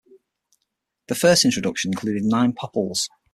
[1.09, 3.07] The first introduction included nine Popples.